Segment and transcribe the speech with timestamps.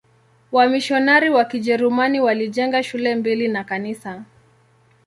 [0.51, 4.23] Wamisionari wa Kijerumani walijenga shule mbili na kanisa.